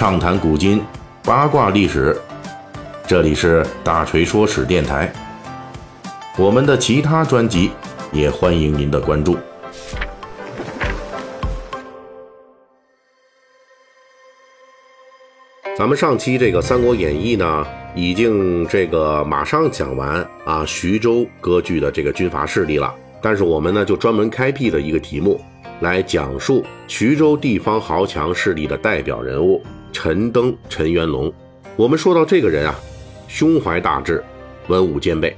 [0.00, 0.82] 畅谈古今，
[1.22, 2.18] 八卦历史。
[3.06, 5.12] 这里是大锤说史电台。
[6.38, 7.70] 我们的其他专辑
[8.10, 9.36] 也欢迎您的关注。
[15.76, 22.90] 咱们上期这个《三国演义》呢，已经这个马上讲完啊，徐州割据的这个军阀势力了。
[23.20, 25.38] 但是我们呢，就专门开辟了一个题目，
[25.80, 29.62] 来讲述徐州地方豪强势力的代表人物
[29.92, 31.32] 陈登、陈元龙。
[31.76, 32.74] 我们说到这个人啊，
[33.28, 34.22] 胸怀大志，
[34.68, 35.36] 文武兼备，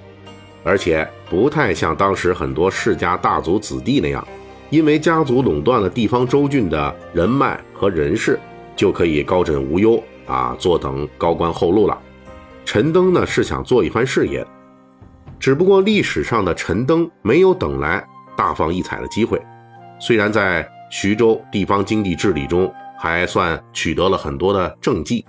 [0.65, 4.27] 而且不太像当时很多世家大族子弟那样，
[4.70, 8.38] 因为家族垄断了地方州郡的人脉和人事，
[8.75, 11.98] 就可以高枕无忧啊，坐等高官厚禄了。
[12.64, 14.47] 陈登呢，是想做一番事业。
[15.39, 18.06] 只不过历史上的陈登没有等来
[18.37, 19.41] 大放异彩的机会，
[20.00, 25.27] 虽然在徐州地方经济治理中还算取得了很多的政绩，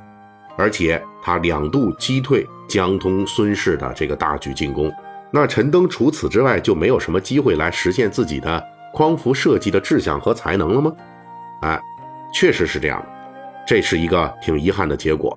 [0.55, 4.93] 而且他两度击退江通孙氏的这个大举进攻，
[5.31, 8.63] 那陈登除此之外就没有什么机会来实现自己的
[8.94, 10.94] 匡扶社稷的志向和才能了吗？
[11.63, 11.81] 哎，
[12.31, 13.03] 确实是这样，
[13.66, 15.35] 这是一个挺遗憾的结果。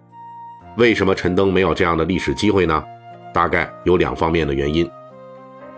[0.76, 2.84] 为什么陈登没有这样的历史机会呢？
[3.32, 4.86] 大概有两方面的原因，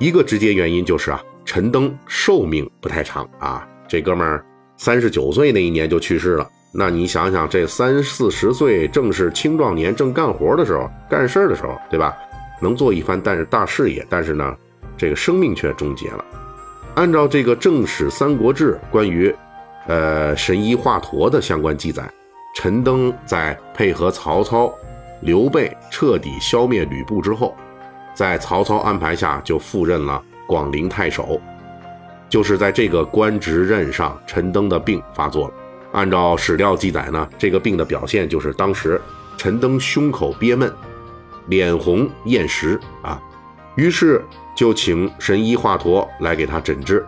[0.00, 4.44] 一个直接原因就是啊，陈登寿命不太长啊，这哥们儿
[4.78, 6.48] 三十九岁那一年就去世了。
[6.72, 12.16] 那你想想，这三四十岁正是青壮年，正干活的时候，干事儿的时候，对吧？
[12.60, 14.56] 能做一番但是大事业，但是呢，
[14.96, 16.24] 这个生命却终结了。
[16.94, 19.34] 按照这个《正史三国志》关于，
[19.86, 22.08] 呃，神医华佗的相关记载，
[22.54, 24.72] 陈登在配合曹操。
[25.20, 27.56] 刘备彻底消灭吕布之后，
[28.14, 31.40] 在曹操安排下就赴任了广陵太守。
[32.28, 35.54] 就是在这个官职任上，陈登的病发作了。
[35.92, 39.00] 按照史料记载呢，这个病的表现就是当时
[39.36, 40.70] 陈登胸口憋闷，
[41.46, 43.18] 脸红厌食啊，
[43.74, 44.22] 于是
[44.54, 47.04] 就请神医华佗来给他诊治。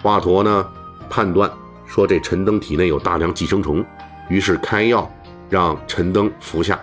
[0.00, 0.68] 华佗呢
[1.10, 1.50] 判断
[1.84, 3.84] 说这陈登体内有大量寄生虫，
[4.28, 5.10] 于是开药
[5.50, 6.78] 让陈登服下。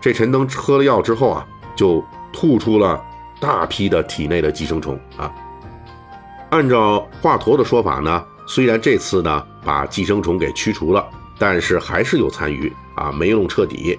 [0.00, 3.02] 这陈登喝了药之后啊，就吐出了
[3.40, 5.32] 大批的体内的寄生虫啊。
[6.50, 11.06] 按照华佗的说法呢，虽然这次呢把寄生虫给驱除了，
[11.38, 13.98] 但是还是有残余啊，没弄彻底，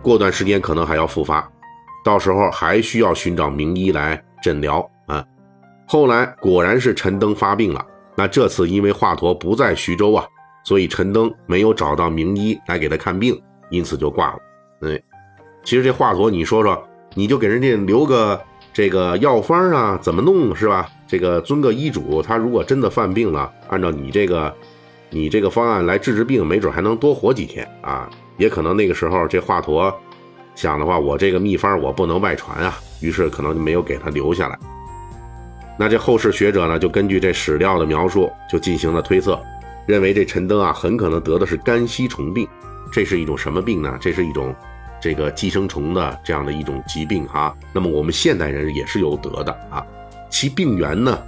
[0.00, 1.50] 过段时间可能还要复发，
[2.04, 5.24] 到时候还需要寻找名医来诊疗啊。
[5.88, 10.24] 后来果然是陈登发病了，那这次因为华佗不在徐州啊，
[10.62, 13.36] 所以陈登没有找到名医来给他看病，
[13.70, 14.38] 因此就挂了。
[14.82, 15.00] 嗯。
[15.64, 16.80] 其实这华佗，你说说，
[17.14, 18.40] 你就给人家留个
[18.78, 20.88] 这个药方啊，怎么弄是吧？
[21.04, 24.54] 这个遵个医嘱，他如果真的犯病了，按照你这个，
[25.10, 28.08] 你这个方案来治治病，没准还能多活几天啊。
[28.36, 29.92] 也可能那个时候这华佗
[30.54, 34.56] 想的话，我这个秘方我不能外传啊，于是可能就没有给他留下来。
[35.76, 39.36] 那这后世学者呢，就根据这史料的描述，就进行了推测，
[39.88, 42.46] 认为这陈登啊，很可能得的是肝吸虫病。
[42.92, 43.98] 这是一种什么病呢？
[44.00, 44.54] 这是一种。
[45.00, 49.84] 这个寄生虫的这样的一种疾病哈，那么我们现代人也是有得的啊。
[50.30, 51.18] 其病源呢，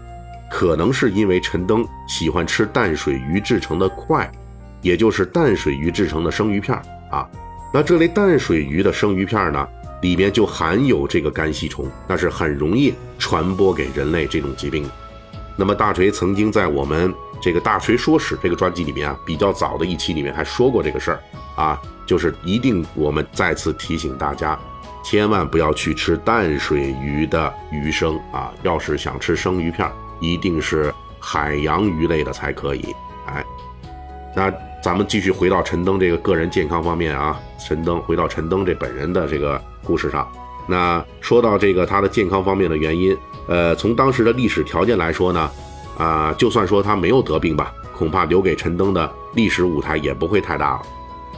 [0.51, 4.31] 可能是因为陈登喜欢吃淡水鱼制成的块，
[4.83, 6.77] 也就是淡水鱼制成的生鱼片
[7.11, 7.29] 啊。
[7.73, 9.67] 那这类淡水鱼的生鱼片呢，
[10.03, 14.85] 里面就含有这个肝吸虫，那是很容易传播给人类这种疾病。
[15.57, 21.21] 那么大锤曾经在我们这个《大锤说史》这个专辑里面啊，比较早的一期里面还说过这个事儿
[21.57, 21.81] 啊。
[22.07, 24.59] 就是一定，我们再次提醒大家，
[25.05, 28.53] 千万不要去吃淡水鱼的鱼生啊！
[28.65, 32.85] 要是想吃生鱼片，一定是海洋鱼类的才可以。
[33.27, 33.45] 哎，
[34.35, 34.53] 那
[34.83, 40.29] 咱们继续回到陈登这个个人健康方面啊，陈登回到陈登这本人的这个故事上。
[40.67, 45.49] 那说到这个他的健康方面的原因，呃，从当时的历史条件来说呢，
[46.01, 50.83] 啊，就算说他没有得病吧，恐怕留给陈登的历史舞台也不会太大了。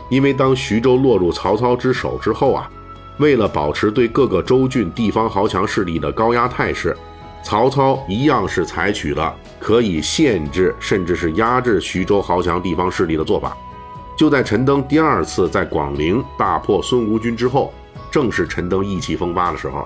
[0.08, 2.70] 因为当徐州落入曹操之手之后啊，
[3.18, 6.96] 为了保持对各个州郡地方豪强势力的高压态势，
[7.42, 13.56] 曹操一样是采取了可以限制甚至是压制徐州豪强地方势力的做法。
[14.16, 17.72] 就在陈登第二次在广陵大破孙吴军之后，
[18.12, 19.84] 正是陈登意气风发的时候。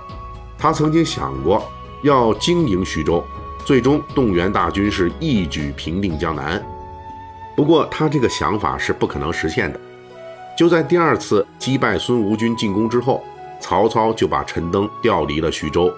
[0.58, 1.62] 他曾经想过
[2.02, 3.24] 要经营徐州，
[3.66, 6.64] 最终动员大军是一举平定江南。
[7.56, 9.80] 不过他这个想法是不可能实现的。
[10.56, 13.24] 就在第二次击败孙吴军进攻之后，
[13.58, 15.92] 曹操就把陈登调离了徐州，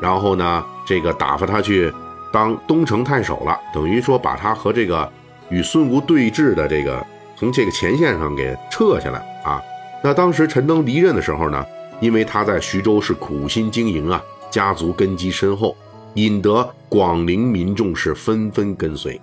[0.00, 1.92] 然后呢，这个打发他去
[2.32, 5.08] 当东城太守了，等于说把他和这个
[5.50, 7.06] 与孙吴对峙的这个
[7.36, 9.62] 从这个前线上给撤下来啊。
[10.02, 11.64] 那当时陈登离任的时候呢，
[12.00, 14.20] 因为他在徐州是苦心经营啊，
[14.50, 15.76] 家族根基深厚，
[16.14, 19.20] 引得广陵民众是纷纷跟随。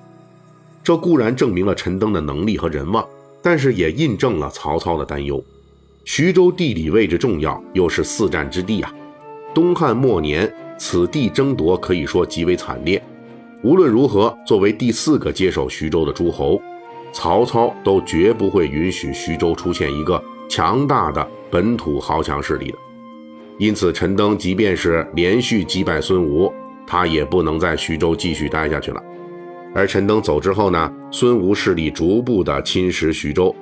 [0.83, 3.05] 这固然证明了陈登的能力和人望，
[3.41, 5.43] 但是也印证了曹操的担忧。
[6.03, 8.93] 徐州地理位置重要，又是四战之地啊。
[9.53, 13.01] 东汉末年，此地争夺可以说极为惨烈。
[13.63, 16.61] 无论如何，作为第四个接手徐州的诸侯，
[17.11, 22.77] 曹操都绝不会允许徐州出现一个强大的本土豪强势力的。
[23.57, 26.53] 因此，陈登即便是连续击败孙吴，
[26.87, 29.01] 他也不能在徐州继续待下去了。
[29.73, 33.53] 而陈登走之后呢，孙吴势力逐步的侵蚀徐州。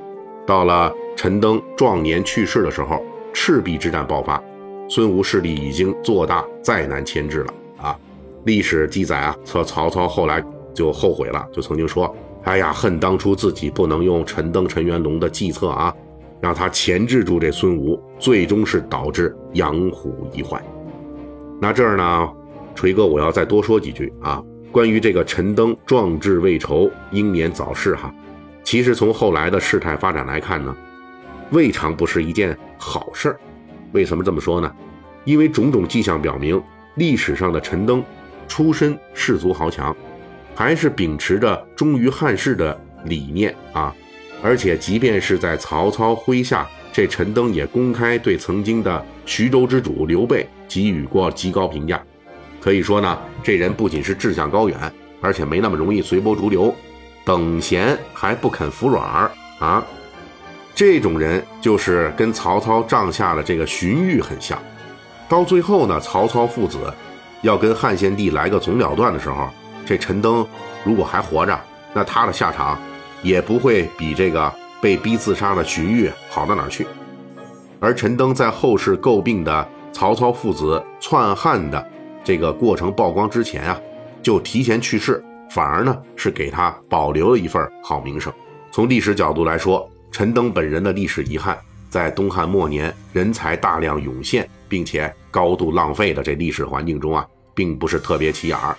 [0.46, 3.04] 到了陈登壮年去世的时候，
[3.34, 4.42] 赤壁之战爆发，
[4.90, 7.98] 孙吴势力已经做大，再难牵制了啊。
[8.46, 10.44] 历史记载啊，说曹操后来
[10.74, 15.96] 就后悔了，就曾经说：“哎呀，恨当初自己不能用陈登、陈元龙的计策啊，
[16.42, 20.62] 让他钳制住这孙吴，最终是导致养虎遗患。”
[21.62, 22.30] 那这儿呢，
[22.76, 28.14] 锤哥我要再多说几句啊，关于这个陈登壮志未酬、英年早逝哈，
[28.64, 30.76] 其实从后来的事态发展来看呢，
[31.52, 33.40] 未尝不是一件好事儿。
[33.92, 34.72] 为什么这么说呢？
[35.26, 36.62] 因为种种迹象表明，
[36.96, 38.04] 历史上的陈登。
[38.46, 39.96] 出身士族豪强，
[40.54, 43.96] 还是秉持着忠于汉室的理念啊！
[44.44, 52.04] 而且，即便是在曹操麾下，这陈登也公开对曾经的徐州之主刘备给予过极高评价。
[52.64, 54.80] 可以说呢，这人不仅是志向高远，
[55.20, 56.74] 而且没那么容易随波逐流，
[57.26, 59.84] 等闲还不肯服软儿啊！
[60.74, 64.58] 这种人就是跟曹操帐下的这个荀彧很像。
[65.28, 66.80] 到最后呢，曹操父子。
[67.42, 69.50] 要跟汉献帝来个总了断的时候，
[69.86, 70.48] 这陈登
[70.86, 71.60] 如果还活着，
[71.94, 72.80] 那他的下场
[73.22, 74.50] 也不会比这个
[74.82, 76.88] 被逼自杀的荀彧好到哪去。
[77.82, 81.86] 而陈登在后世诟病的曹操父子篡汉的
[82.24, 83.80] 这个过程曝光之前啊，
[84.22, 88.32] 就提前去世，反而呢是给他保留了一份好名声。
[88.72, 91.58] 从历史角度来说，陈登本人的历史遗憾，
[91.90, 97.28] 在东汉末年人才大量涌现并且高度浪费的这历史环境中啊。
[97.56, 98.76] 并不是特别起眼儿，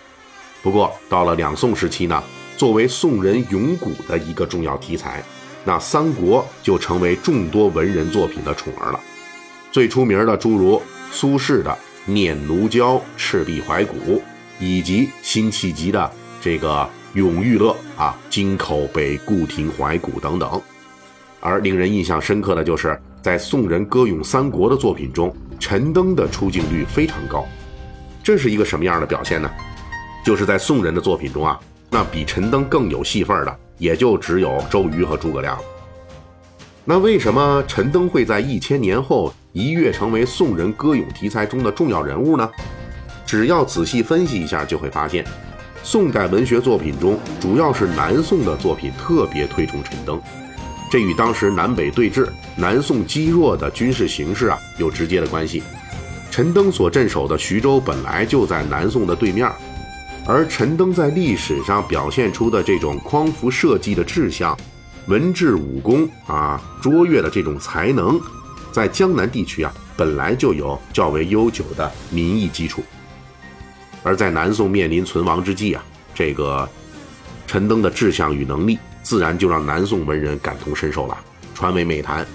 [0.60, 2.20] 不过到了两宋时期呢，
[2.56, 5.22] 作为宋人咏古的一个重要题材，
[5.64, 8.98] 那三国就成为众多文人作品的宠儿了。
[9.70, 10.82] 最出名的诸如
[11.12, 11.70] 苏轼的
[12.06, 13.96] 《念奴娇·赤壁怀古》，
[14.58, 16.10] 以及辛弃疾的
[16.40, 16.82] 这个
[17.14, 20.60] 《咏玉乐》啊，《京口北固亭怀古》等等。
[21.40, 27.46] 而令人印象深刻的就是在宋人歌咏三国的作品中，陈登的出镜率非常高。
[28.22, 29.50] 这是一个什么样的表现呢？
[30.24, 31.60] 就是在宋人的作品中啊，
[31.90, 35.58] 那比陈登更有戏份的，也就只有周瑜和诸葛亮。
[36.86, 42.50] 那为什么陈登会在一千年后一跃成为宋人歌咏题材中的重要人物呢？
[43.24, 45.24] 只要仔细分析一下，就会发现，
[45.84, 50.20] 宋代文学作品中，主要是南宋的作品特别推崇陈登，
[50.90, 55.62] 这与当时南北对峙、南宋积弱的军事形势啊有直接的关系。
[56.32, 59.48] 陈登所镇守的徐州本来就在南宋的对面，
[60.26, 64.58] 而陈登在历史上表现出的这种匡扶社稷的志向、
[65.06, 68.20] 文治武功啊卓越的这种才能，
[68.74, 72.82] 在江南地区啊本来就有较为悠久的民意基础，
[74.02, 76.68] 而在南宋面临存亡之际啊，这个
[77.46, 81.16] 陈登的志向与能力，自然就让南宋文人感同身受了，
[81.54, 82.26] 传为美谈。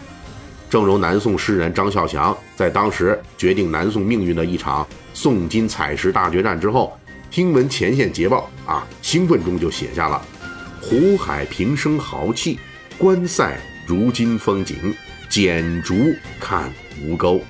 [0.70, 6.98] 正如南宋诗人张孝祥在当时决定南宋命运的一场宋金采石大决战之后，
[7.30, 10.26] 听闻前线捷报啊，兴奋中就写下了
[10.80, 12.58] “湖海平生豪气，
[12.98, 14.96] 关塞如今风景，
[15.30, 16.72] 剪竹看
[17.04, 17.42] 吴钩”。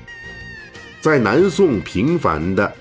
[1.01, 2.71] 在南宋频繁的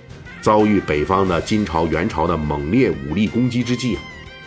[0.43, 3.97] 遭遇北方的金朝、元朝的猛烈武力攻击之际，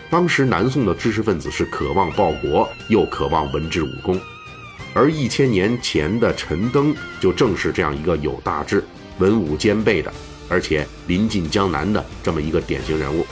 [0.10, 4.20] 当时南宋的知识分子是渴望报国，又渴望文治武功。
[4.93, 8.84] 而一千年前的陈登就正是这样一个有大志、
[9.20, 10.12] 文武兼备的，
[10.50, 13.25] 而且临近江南的这么一个典型人物。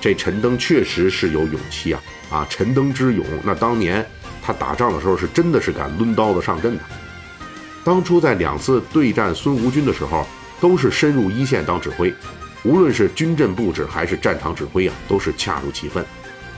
[0.00, 2.00] 这陈登确实是有勇气啊！
[2.30, 4.04] 啊，陈登之勇，那当年
[4.42, 6.82] 他打仗的时候是真的是敢抡刀子上阵的。
[7.84, 10.26] 当初在两次对战孙吴军的时候，
[10.60, 12.12] 都是深入一线当指挥，
[12.62, 16.04] 无论是军阵布置还是战场指挥啊，都是恰如其分，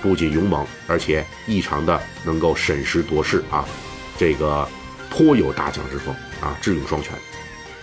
[0.02, 3.64] 不仅勇猛，而且异常的能够审时度势啊。
[4.18, 4.68] 这个
[5.10, 7.12] 颇有大将之风啊，智勇双全。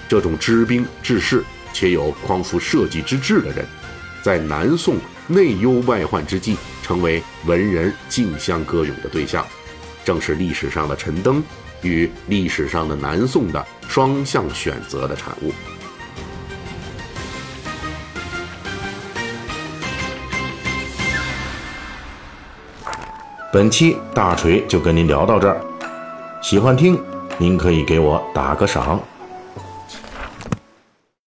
[0.07, 1.43] 这种知兵治士
[1.73, 3.65] 且有匡扶社稷之志的人，
[4.21, 9.43] 在南宋内忧外患之际，成为文人竞相歌咏的对象。
[10.03, 11.43] 正是历史上的陈登
[11.81, 15.51] 与历史上的南宋的双向选择的产物。
[23.53, 25.59] 本期大锤就跟您聊到这儿，
[26.41, 26.97] 喜欢听
[27.37, 28.97] 您可以给我打个赏。